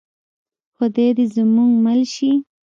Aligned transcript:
خدای 0.75 1.09
دې 1.17 1.25
زموږ 1.35 1.71
مل 1.85 2.01
شي؟ 2.13 2.31